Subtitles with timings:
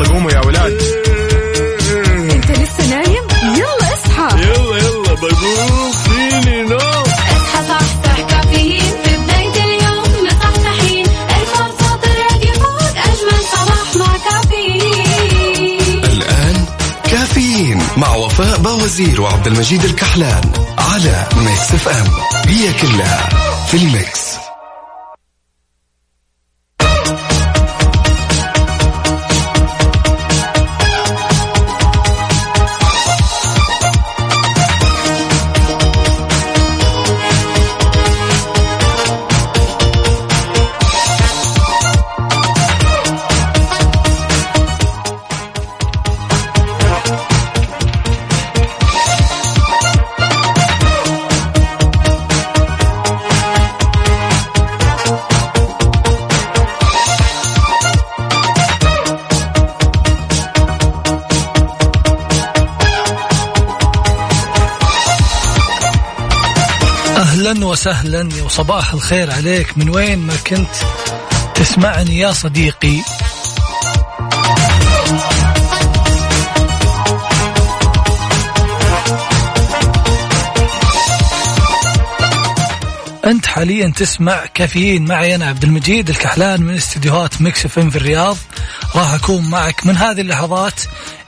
[0.00, 0.78] يلا قوموا يا ولاد
[2.32, 3.24] انت لسه نايم؟
[3.56, 4.42] يلا اصحى.
[4.42, 6.76] يلا يلا بقوم فيني نو.
[6.76, 16.04] اصحى صحصح كافيين في بداية اليوم مصحصحين الفرصة الراديو فوق أجمل صباح مع كافيين.
[16.04, 16.64] الآن
[17.10, 20.40] كافيين مع وفاء بوازير وعبد المجيد الكحلان
[20.78, 22.06] على ميكس إف إم.
[22.46, 23.28] هي كلها
[23.70, 24.29] في ال mix.
[67.80, 69.78] وسهلا وصباح الخير عليك.
[69.78, 70.74] من وين ما كنت
[71.54, 73.00] تسمعني يا صديقي.
[83.24, 85.34] أنت حاليا تسمع كافيين معي.
[85.34, 88.36] أنا عبد المجيد الكحلان من استديوهات ميكس إف إم في الرياض.
[88.96, 90.80] راح أكون معك من هذه اللحظات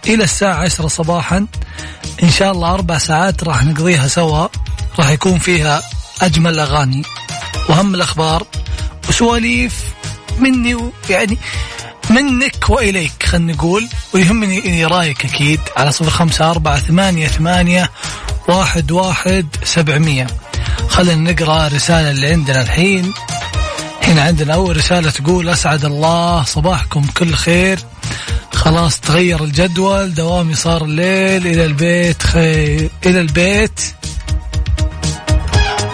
[0.07, 1.47] إلى الساعة 10 صباحا.
[2.23, 4.49] إن شاء الله أربع ساعات راح نقضيها سوا.
[4.99, 5.83] راح يكون فيها
[6.23, 7.03] أجمل أغاني
[7.69, 8.47] واهم الأخبار
[9.09, 9.75] وسواليف
[10.39, 11.39] مني يعني
[12.11, 17.91] منك وإليك خلينا نقول ويهمني إني رأيك أكيد على صفر خمسة أربعة ثمانية ثمانية
[18.49, 20.27] واحد واحد سبعمية.
[20.89, 23.13] خلينا نقرأ رسالة اللي عندنا الحين.
[24.03, 27.79] هنا عندنا أول رسالة تقول أسعد الله صباحكم كل خير.
[28.55, 33.81] خلاص تغير الجدول دوامي صار الليل إلى البيت خير إلى البيت.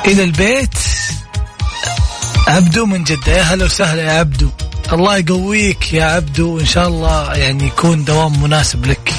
[0.08, 0.78] إلى البيت.
[2.46, 3.32] عبدو من جدة.
[3.32, 4.48] يا هلا وسهلا يا عبدو.
[4.92, 6.56] الله يقويك يا عبدو.
[6.56, 9.14] وإن شاء الله يعني يكون دوام مناسب لك.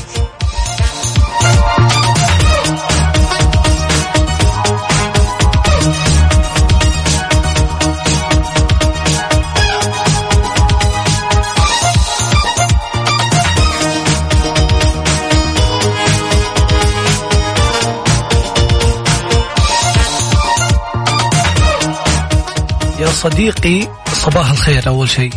[23.23, 25.33] صديقي صباح الخير أول شيء.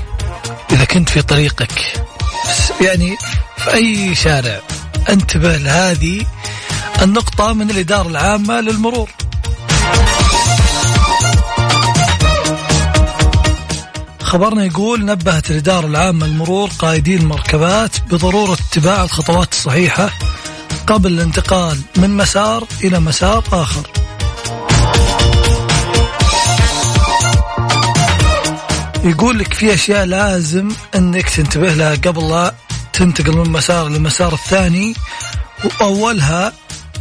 [0.73, 2.03] إذا كنت في طريقك
[2.81, 3.17] يعني
[3.59, 4.61] في أي شارع
[5.09, 6.27] انتبه لهذه
[7.03, 9.11] النقطة من الإدارة العامة للمرور.
[14.23, 20.11] خبرنا يقول نبهت الإدارة العامة للمرور قائدي المركبات بضرورة اتباع الخطوات الصحيحة
[20.87, 24.02] قبل الانتقال من مسار إلى مسار آخر.
[29.05, 32.55] يقول لك في أشياء لازم إنك تنتبه لها قبل لا
[32.93, 34.95] تنتقل من مسار للمسار الثاني
[35.65, 36.53] وأولها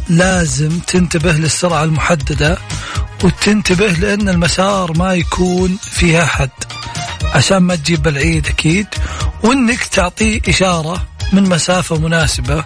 [0.08, 2.58] لازم تنتبه للسرعة المحددة
[3.24, 6.50] وتنتبه لأن المسار ما يكون فيها حد
[7.34, 8.86] عشان ما تجيب العيد أكيد
[9.42, 12.64] وإنك تعطيه إشارة من مسافة مناسبة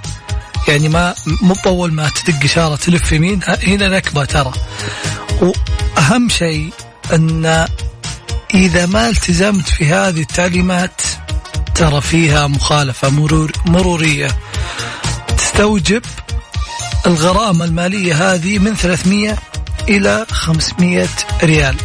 [0.69, 4.53] يعني ما مو ما تدق إشارة تلف يمين هنا نكبة ترى.
[5.41, 6.71] وأهم شيء
[7.13, 7.67] إن
[8.55, 11.01] إذا ما التزمت في هذه التعليمات
[11.75, 14.37] ترى فيها مخالفة مرور مرورية.
[15.39, 16.03] تستوجب
[17.07, 19.37] الغرامة المالية هذه من 300
[19.89, 21.09] إلى 500
[21.43, 21.77] ريال.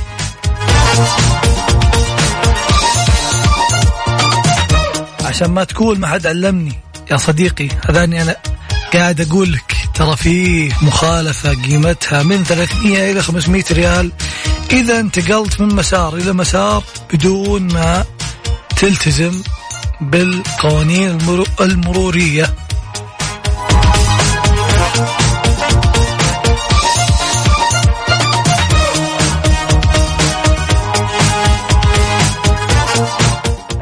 [5.25, 6.73] عشان ما تقول ما حد علمني.
[7.11, 8.35] يا صديقي هذاني أنا
[8.93, 14.11] قاعد أقول لك ترى فيه مخالفة قيمتها من 300 إلى 500 ريال.
[14.73, 16.83] إذا انتقلت من مسار إلى مسار
[17.13, 18.05] بدون ما
[18.77, 19.41] تلتزم
[20.01, 22.55] بالقوانين المرو- المرورية.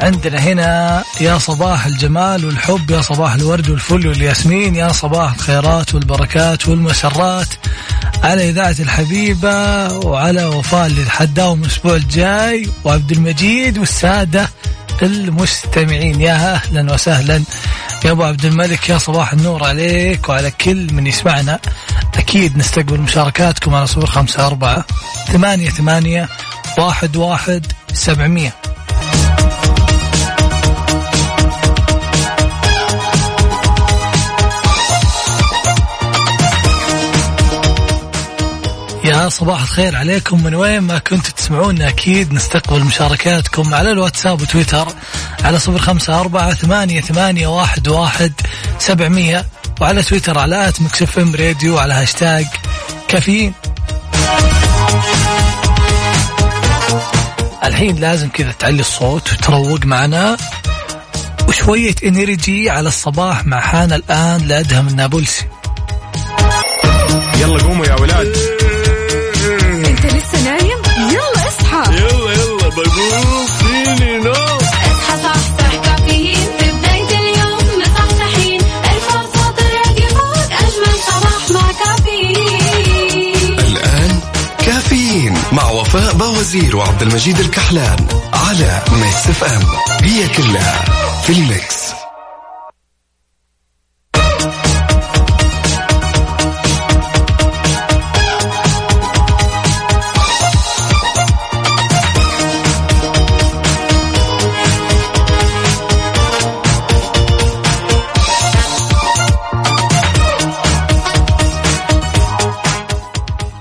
[0.10, 6.68] عندنا هنا يا صباح الجمال والحب يا صباح الورد والفل والياسمين يا صباح الخيرات والبركات
[6.68, 7.48] والمسرات
[8.24, 14.50] على إذاعة الحبيبة وعلى وفاء اللي حداهم الأسبوع الجاي وعبد المجيد والسادة
[15.02, 16.22] المستمعين.
[16.22, 17.44] يا أهلا وسهلا.
[18.06, 21.60] يا أبو عبد الملك يا صباح النور عليك وعلى كل من يسمعنا.
[22.18, 24.86] أكيد نستقبل مشاركاتكم على صفر خمسة أربعة
[25.28, 26.30] ثمانية ثمانية
[26.78, 28.54] واحد واحد سبعمية.
[39.28, 40.44] صباح الخير عليكم.
[40.44, 44.88] من وين ما كنتوا تسمعونا أكيد نستقبل مشاركاتكم على الواتساب وتويتر
[45.44, 48.34] على صفر خمسة أربعة ثمانية, ثمانية واحد, واحد
[48.80, 49.46] سبعمية
[49.82, 50.78] وعلى تويتر على at
[51.18, 52.46] FM Radio على هاشتاج
[53.08, 53.54] كافيين.
[57.64, 60.38] الحين لازم كذا تعلي الصوت وتروق معنا
[61.48, 65.46] وشوية energy على الصباح مع حان الآن لأدهم النابلسي
[67.36, 68.59] يلا قوموا يا ولاد.
[70.34, 70.82] لسه نايم
[71.12, 71.96] يلا اصحى.
[71.96, 76.50] يلا يلا بقوم فيني نو اصحى صحصح كافيين.
[76.60, 78.62] في بداية اليوم مصحصحين.
[78.62, 83.60] الفرصة الراديو فوق أجمل صباح مع كافيين.
[83.60, 84.20] الآن
[84.66, 89.64] كافيين مع وفاء بوازير وعبد المجيد الكحلان على ميكس اف ام.
[90.04, 90.86] هي كلها
[91.24, 91.79] في ال mix.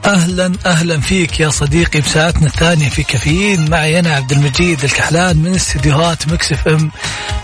[0.09, 3.71] أهلا أهلا فيك يا صديقي بساعتنا الثانية في كافيين.
[3.71, 6.91] معي أنا عبد المجيد الكحلان من استديوهات مكسف إم.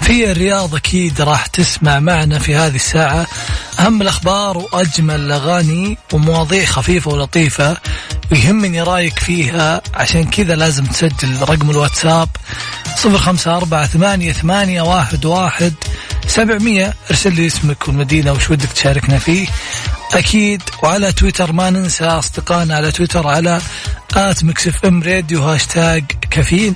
[0.00, 3.26] في الرياض أكيد راح تسمع معنا في هذه الساعة.
[3.80, 7.76] أهم الأخبار وأجمل الأغاني ومواضيع خفيفة ولطيفة
[8.32, 9.80] ويهمني رأيك فيها.
[9.94, 12.28] عشان كذا لازم تسجل رقم الواتساب
[12.96, 15.72] صفر خمسة أربعة ثمانية, ثمانية واحد, واحد.
[16.26, 19.46] سبعمية ارسل لي اسمك والمدينة وش ودك تشاركنا فيه.
[20.12, 23.60] أكيد وعلى تويتر ما ننسى أصدقائنا على تويتر على
[24.16, 26.74] at Mix FM Radio هاشتاج كافيين.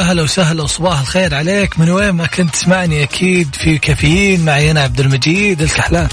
[0.00, 1.78] يا هلا وسهلا وصباح الخير عليك.
[1.78, 4.44] من وين ما كنت تسمعني أكيد في كافيين.
[4.44, 6.08] معي أنا عبد المجيد الكحلان.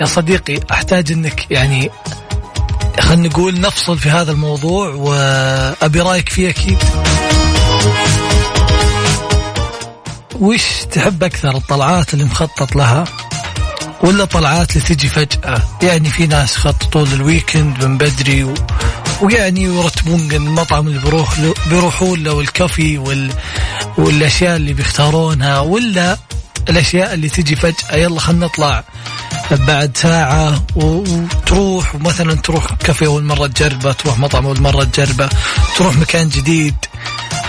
[0.00, 1.90] يا صديقي أحتاج إنك يعني
[3.00, 6.78] خلينا نقول نفصل في هذا الموضوع وأبي رأيك فيه أكيد.
[10.40, 13.04] وش تحب أكثر الطلعات اللي مخطط لها؟
[14.02, 15.62] ولا طلعات اللي تجي فجأة.
[15.82, 18.54] يعني في ناس يخططون لل weekend من بدري و...
[19.22, 23.32] ويعني يرتبون المطعم اللي بيروح له بيروحون له والكافي وال...
[23.98, 26.16] والأشياء اللي بيختارونها ولا
[26.68, 27.96] الأشياء اللي تجي فجأة.
[27.96, 28.84] يلا خلينا نطلع
[29.50, 30.62] بعد ساعة.
[30.76, 31.94] وتروح.
[31.94, 35.28] ومثلا تروح كافي أول مرة تجربة تروح مطعم أول مرة تجربة
[35.76, 36.74] تروح مكان جديد.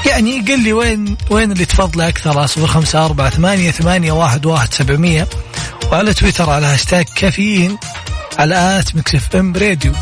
[0.05, 4.45] يعني قل لي وين وين اللي تفضله أكثر؟ على صفر خمسة أربعة ثمانية ثمانية واحد
[4.45, 5.27] واحد سبعمية.
[5.91, 7.77] وعلى تويتر على هاشتاج كافيين.
[8.39, 9.93] على at Mix FM Radio.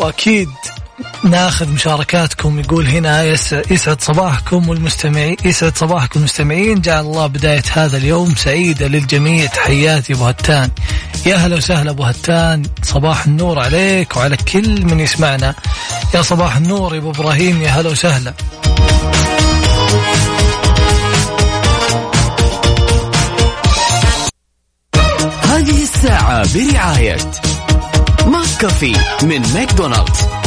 [0.00, 0.48] وأكيد
[1.24, 2.58] ناخذ مشاركاتكم.
[2.60, 8.86] يقول هنا يس- يسعد صباحكم والمستمعين يسعد صباحكم المستمعين جعل الله بداية هذا اليوم سعيدة
[8.86, 9.46] للجميع.
[9.46, 10.70] تحياتي أبو هتان.
[11.26, 12.62] يا هلا وسهلا أبو هتان.
[12.82, 15.54] صباح النور عليك وعلى كل من يسمعنا.
[16.14, 17.62] يا صباح النور يا أبو إبراهيم.
[17.62, 18.34] يا هلا وسهلا.
[25.44, 27.18] هذه الساعة برعاية
[28.26, 30.37] ماك كافي من ماكدونالدز.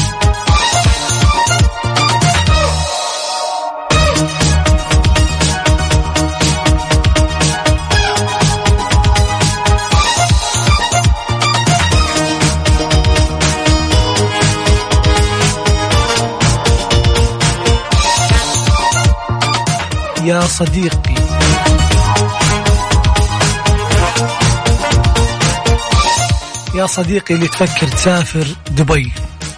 [20.42, 21.16] يا صديقي.
[26.76, 29.12] يا صديقي اللي تفكر تسافر دبي.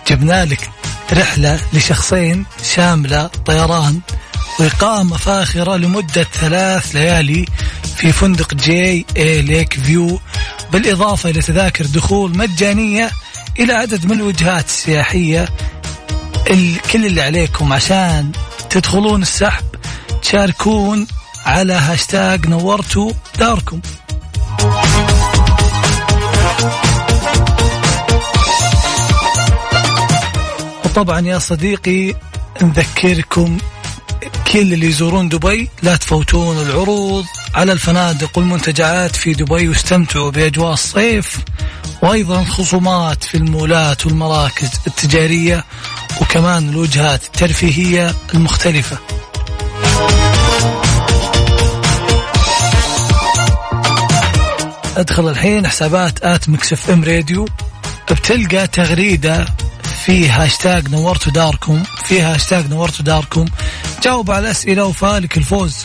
[0.07, 0.69] جبنا لك
[1.13, 3.99] رحلة لشخصين شاملة طيران
[4.59, 7.45] وإقامة فاخرة لمدة ثلاث ليالي
[7.95, 10.19] في فندق JA Lake View
[10.71, 13.11] بالإضافة إلى تذاكر دخول مجانية
[13.59, 15.49] إلى عدد من الوجهات السياحية
[16.49, 18.31] ال- كل اللي عليكم عشان
[18.69, 19.63] تدخلون السحب.
[20.23, 21.07] تشاركون
[21.45, 23.79] على هاشتاج نورتوا داركم
[30.85, 32.15] وطبعا يا صديقي
[32.61, 33.57] نذكركم
[34.53, 37.25] كل اللي يزورون دبي لا تفوتون العروض
[37.55, 41.39] على الفنادق والمنتجعات في دبي واستمتعوا بأجواء الصيف
[42.01, 45.63] وأيضا خصومات في المولات والمراكز التجارية
[46.21, 48.97] وكمان الوجهات الترفيهية المختلفة.
[54.97, 57.47] أدخل الحين حسابات at Mix FM Radio.
[58.11, 59.45] بتلقى تغريدة
[60.05, 63.45] في هاشتاج نورتوا داركم في هاشتاج نورتوا داركم.
[64.03, 65.77] جاوب على الأسئلة وفالك الفوز.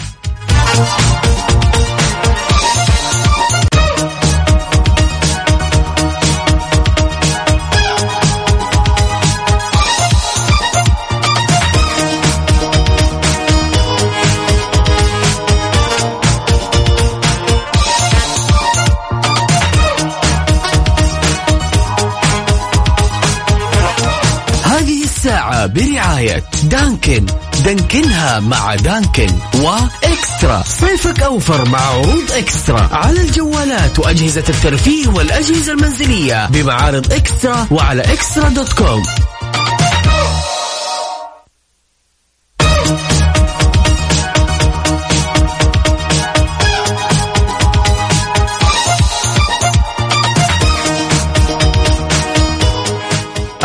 [26.18, 27.26] برعاية دانكن.
[27.64, 30.62] دانكنها مع دانكن وإكسترا.
[30.80, 32.88] صيفك أوفر مع عروض إكسترا.
[32.92, 39.02] على الجوالات وأجهزة الترفيه والأجهزة المنزلية بمعارض إكسترا وعلى إكسترا دوت كوم.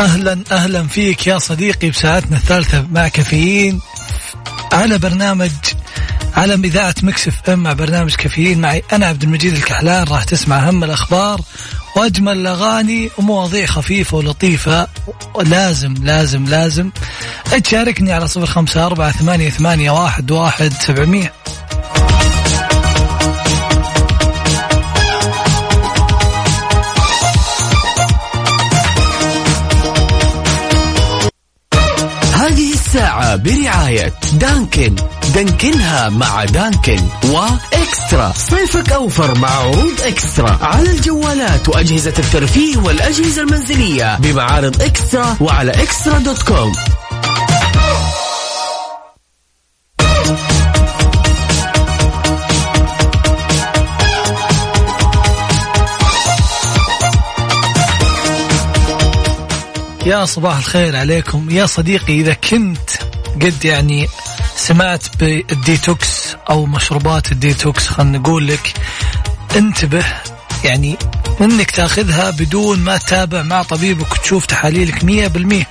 [0.03, 3.79] أهلا أهلا فيك يا صديقي بساعتنا الثالثة مع كافيين
[4.71, 5.51] على برنامج
[6.33, 8.61] على إذاعة مكسف إم مع برنامج كافيين.
[8.61, 11.41] معي أنا عبد المجيد الكحلان راح تسمع أهم الأخبار
[11.95, 14.87] وأجمل الأغاني ومواضيع خفيفة ولطيفة.
[15.43, 16.89] لازم لازم لازم
[17.63, 21.31] تشاركني على صفر خمسة أربعة ثمانية ثمانية واحد واحد سبعمئه
[34.33, 34.95] دانكن.
[35.35, 38.33] دانكنها مع دانكن وإكسترا.
[38.35, 40.59] صيفك أوفر مع عروض إكسترا.
[40.61, 46.73] على الجوالات وأجهزة الترفيه والأجهزة المنزلية بمعارض إكسترا وعلى إكسترا دوت كوم.
[60.05, 61.49] يا صباح الخير عليكم.
[61.49, 62.89] يا صديقي إذا كنت
[63.41, 64.07] قد يعني
[64.55, 68.73] سمعت بالديتوكس أو مشروبات الديتوكس خلينا نقول لك
[69.55, 70.05] انتبه
[70.63, 70.97] يعني
[71.41, 75.67] إنك تأخذها بدون ما تتابع مع طبيبك وتشوف تحاليلك مية بالمية.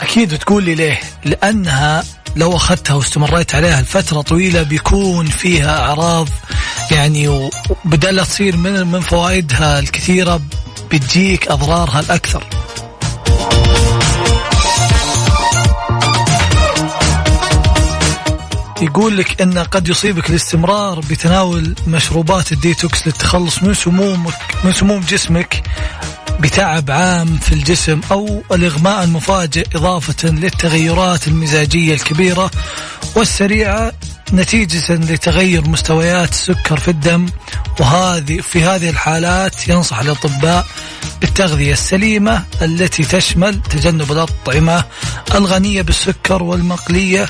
[0.00, 2.04] أكيد بتقول لي ليه؟ لأنها
[2.36, 6.28] لو أخذتها واستمريت عليها لفترة طويلة بيكون فيها أعراض
[6.90, 10.40] يعني وبدل تصير من من فوائدها الكثيرة
[10.94, 12.44] بتجيك أضرارها الأكثر.
[18.82, 24.34] يقول لك إن قد يصيبك الاستمرار بتناول مشروبات الديتوكس للتخلص من سمومك
[24.64, 25.62] من سموم جسمك
[26.40, 32.50] بتعب عام في الجسم أو الإغماء المفاجئ إضافة للتغيرات المزاجية الكبيرة
[33.16, 33.92] والسريعة
[34.32, 37.26] نتيجة لتغير مستويات السكر في الدم
[37.80, 40.66] وهذه في هذه الحالات ينصح الأطباء
[41.24, 44.84] بالتغذية السليمة التي تشمل تجنب الأطعمة
[45.34, 47.26] الغنية بالسكر والمقلية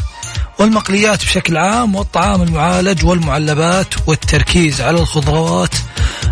[0.59, 5.75] والمقليات بشكل عام والطعام المعالج والمعلبات والتركيز على الخضروات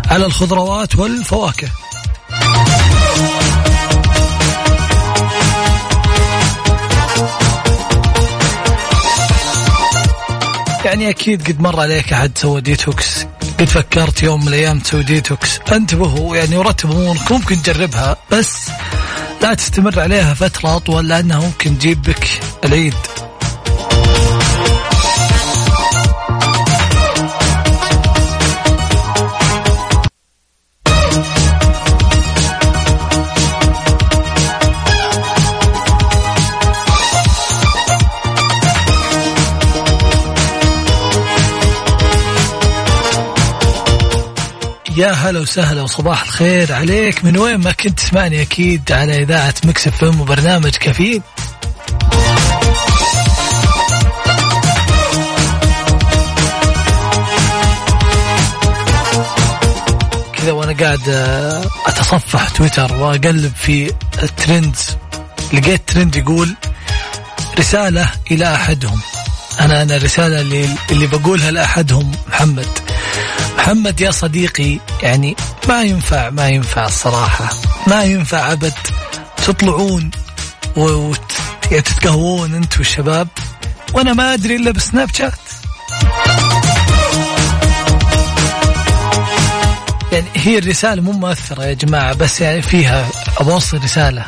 [0.07, 1.67] على الخضروات والفواكه.
[10.85, 13.25] يعني أكيد قد مر عليك أحد سوى ديتوكس
[13.63, 18.69] قد فكرت يوم من الأيام تسوي ديتوكس انتبهوا يعني ورتب امورك ممكن تجربها بس
[19.41, 22.27] لا تستمر عليها فترة أطول لأنها ممكن تجيب بك
[22.65, 22.93] العيد.
[44.97, 47.25] يا هلا وسهلا وصباح الخير عليك.
[47.25, 51.21] من وين ما كنت تسمعني أكيد على إذاعة Mix FM وبرنامج كفيل.
[60.33, 63.93] كذا وأنا قاعد آه، أتصفح تويتر وأقلب في
[64.23, 64.97] ال trends.
[65.53, 66.55] لقيت ترند يقول
[67.59, 68.99] رسالة إلى أحدهم.
[69.59, 72.82] أنا أنا الرساله اللي اللي بقولها لأحدهم محمد.
[73.57, 75.35] محمد يا صديقي يعني
[75.67, 77.49] ما ينفع ما ينفع الصراحة.
[77.87, 78.73] ما ينفع أبد
[79.45, 80.11] تطلعون
[80.75, 83.27] وتتقهوون يعني انت والشباب
[83.93, 85.33] وأنا ما أدري إلا بسناب شات.
[90.11, 93.05] يعني هي الرسالة مو مؤثرة يا جماعة بس يعني فيها
[93.41, 94.25] أوصل رسالة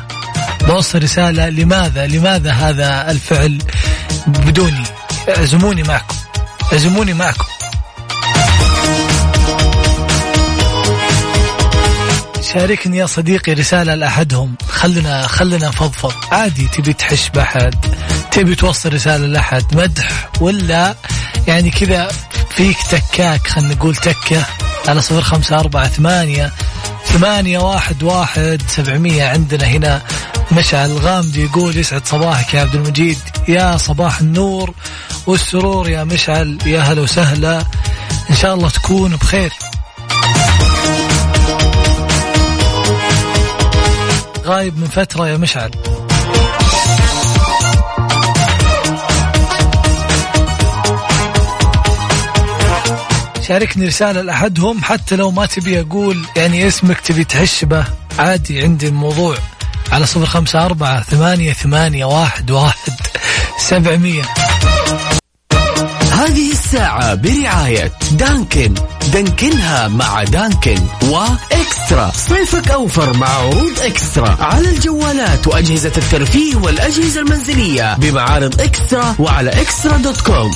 [0.68, 3.58] بوصل رسالة لماذا لماذا هذا الفعل
[4.28, 4.84] بدوني؟
[5.38, 6.16] أعزموني معكم.
[6.74, 7.55] أعزموني معكم.
[12.56, 14.56] شاركني يا صديقي رسالة لأحدهم.
[14.70, 16.14] خلنا خلنا نفضفض.
[16.32, 17.86] عادي تبي تحش بأحد
[18.32, 20.96] تبي توصل رسالة لأحد مدح ولا
[21.48, 22.12] يعني كذا
[22.50, 24.46] فيك تكاك خلنا نقول تكة
[24.88, 26.52] على صفر خمسة أربعة ثمانية
[27.06, 29.24] ثمانية واحد واحد سبعمية.
[29.24, 30.02] عندنا هنا
[30.52, 33.20] مشعل الغامدي يقول يسعد صباحك يا عبد المجيد.
[33.48, 34.74] يا صباح النور
[35.28, 37.64] والسرور يا مشعل يا هلا وسهلا.
[38.30, 39.54] إن شاء الله تكون بخير.
[44.46, 45.72] غايب من فترة يا مشعل.
[53.48, 57.86] شاركني رسالة لأحدهم حتى لو ما تبي أقول يعني اسمك تبي تحش به
[58.20, 59.38] عادي عندي الموضوع.
[59.92, 62.94] على صفر خمسة أربعة ثمانية ثمانية واحد واحد
[63.60, 64.24] سبعمية.
[66.26, 68.74] هذه الساعة برعاية دانكن.
[69.14, 72.12] دانكنها مع دانكن وإكسترا.
[72.30, 74.38] صيفك أوفر مع عروض إكسترا.
[74.40, 80.52] على الجوالات وأجهزة الترفيه والأجهزة المنزلية بمعارض إكسترا وعلى إكسترا دوت كوم.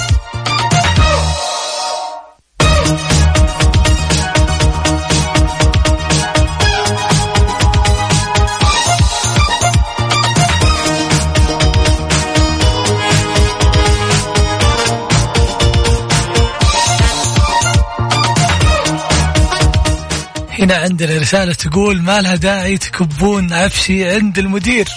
[20.59, 24.87] هنا عندنا رسالة تقول ما لها داعي تكبون عفشي عند المدير.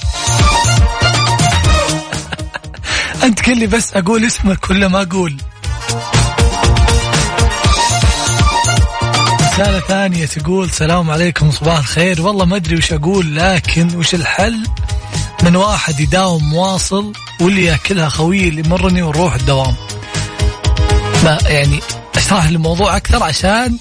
[3.24, 5.36] أنت كلي بس أقول اسمك ولا ما أقول.
[9.40, 12.22] رسالة ثانية تقول سلام عليكم صباح الخير.
[12.22, 14.66] والله ما أدري وش أقول لكن وش الحل؟
[15.42, 19.74] من واحد يداوم مواصل واللي ياكلها خويه اللي مرني ونروح الدوام.
[21.24, 21.80] ما يعني
[22.16, 23.78] أشرح الموضوع أكثر عشان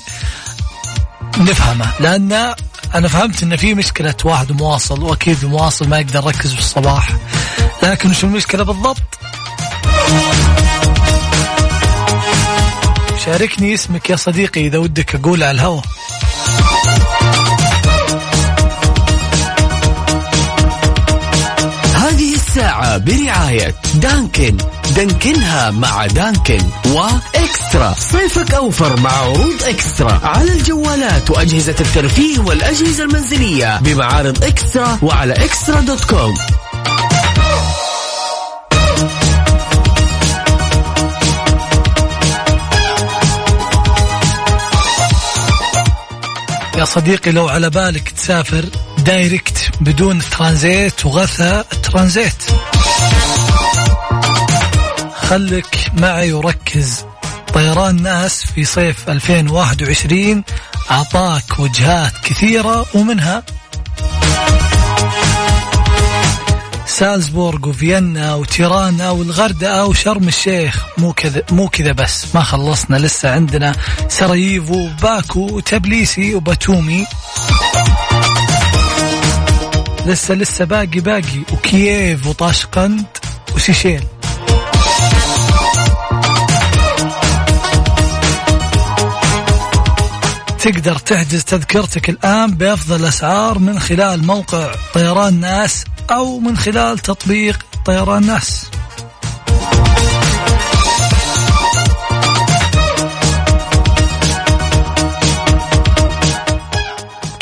[1.38, 2.56] نفهمه لأن
[2.96, 7.10] أنا فهمت إن في مشكلة واحد مواصل وأكيد المواصل ما يقدر يركز في الصباح.
[7.84, 8.98] لكن وش المشكلة بالضبط؟
[13.26, 15.84] شاركني اسمك يا صديقي إذا ودك أقول على الهواء.
[22.51, 24.57] الساعة برعاية دانكن.
[24.95, 27.95] دانكنها مع دانكن وإكسترا.
[27.97, 30.19] صيفك أوفر مع عروض إكسترا.
[30.23, 36.33] على الجوالات وأجهزة الترفيه والأجهزة المنزلية بمعارض إكسترا وعلى إكسترا دوت كوم.
[46.77, 48.65] يا صديقي لو على بالك تسافر
[49.05, 52.43] دايركت بدون ترانزيت وغثى ترانزيت.
[55.15, 57.05] خلك معي وركز.
[57.53, 60.43] طيران ناس في صيف 2021
[60.91, 63.43] أعطاك وجهات كثيرة ومنها
[66.85, 70.85] سالزبورغ وفيينا وتيرانا والغردقة وشرم الشيخ.
[70.97, 72.25] مو كذا مو كذا بس.
[72.35, 73.75] ما خلصنا لسه عندنا
[74.09, 77.05] سراييفو وباكو وتبليسي وباتومي.
[80.05, 83.05] لسه لسه باقي باقي وكييف وطاشقند
[83.55, 84.03] وسيشيل
[90.59, 97.65] تقدر تحجز تذكرتك الآن بأفضل الأسعار من خلال موقع طيران ناس أو من خلال تطبيق
[97.85, 98.71] طيران ناس.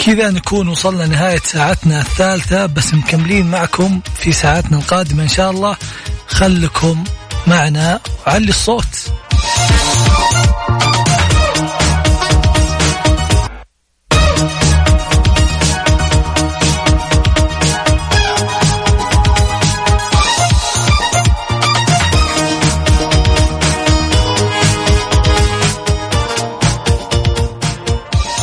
[0.09, 5.77] كذا نكون وصلنا نهاية ساعتنا الثالثة بس مكملين معكم في ساعتنا القادمة إن شاء الله.
[6.27, 7.03] خلكم
[7.47, 9.11] معنا وعلي الصوت.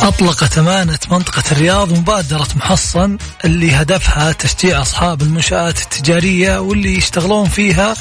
[0.07, 7.95] أطلقت أمانة منطقة الرياض مبادرة محصن اللي هدفها تشجيع أصحاب المنشآت التجارية واللي يشتغلون فيها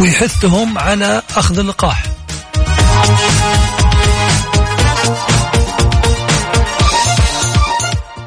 [0.00, 2.02] ويحثهم على أخذ اللقاح.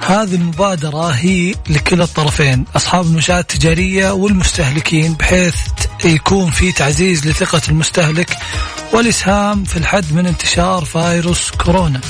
[0.01, 5.55] هذه المبادرة هي لكل الطرفين أصحاب المنشآت التجارية والمستهلكين بحيث
[6.05, 8.37] يكون في تعزيز لثقة المستهلك
[8.93, 12.01] والإسهام في الحد من انتشار فيروس كورونا.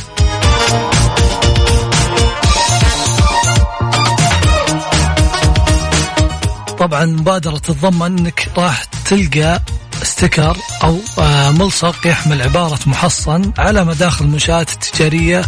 [6.80, 9.62] طبعا مبادرة تتضمن إنك راح تلقى
[10.04, 15.42] ستيكر أو آه، ملصق يحمل عبارة محصن على مداخل المنشآت التجارية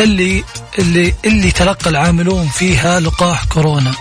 [0.00, 0.44] اللي
[0.78, 3.92] اللي اللي تلقى العاملون فيها لقاح كورونا.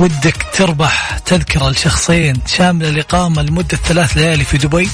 [0.00, 4.88] ودك تربح تذكرة لشخصين شاملة الإقامة لمدة ثلاث ليالي في دبي؟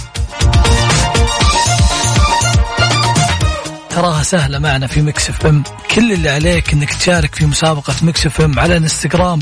[3.91, 5.63] تراها سهلة معنا في Mix FM.
[5.95, 9.39] كل اللي عليك إنك تشارك في مسابقة Mix FM على انستغرام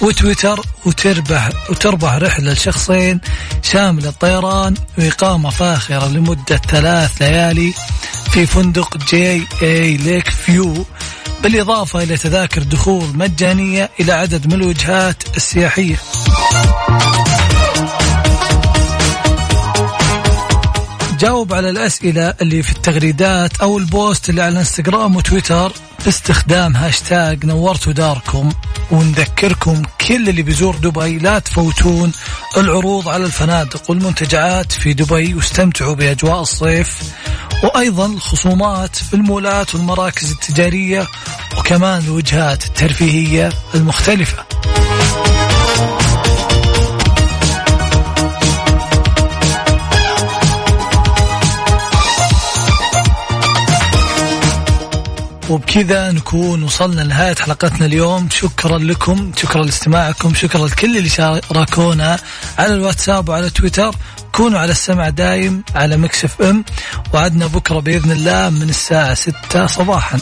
[0.00, 3.20] وتويتر وتربح وتربح رحلة لشخصين
[3.62, 7.72] شاملة طيران وإقامة فاخرة لمدة ثلاث ليالي
[8.30, 10.86] في فندق JA Lake View
[11.46, 15.96] بالإضافة إلى تذاكر دخول مجانية إلى عدد من الوجهات السياحية.
[21.18, 25.72] جاوب على الأسئلة اللي في التغريدات أو ال post اللي على الإنستغرام وتويتر.
[26.04, 28.52] باستخدام هاشتاج نورتوا داركم
[28.90, 31.18] ونذكركم كل اللي بيزور دبي.
[31.18, 32.12] لا تفوتون
[32.56, 37.02] العروض على الفنادق والمنتجعات في دبي واستمتعوا بأجواء الصيف.
[37.62, 41.06] وأيضا الخصومات في المولات والمراكز التجارية
[41.58, 44.44] وكمان الوجهات الترفيهية المختلفة.
[55.50, 58.28] وبكذا نكون وصلنا لنهاية حلقتنا اليوم.
[58.30, 62.18] شكرا لكم شكرا لاستماعكم شكرا لكل اللي شاركونا
[62.58, 63.94] على الواتساب وعلى تويتر.
[64.32, 66.64] كونوا على السمع دايم على مكسف أم.
[67.12, 70.18] وعدنا بكرة بإذن الله من الساعة 6 صباحا.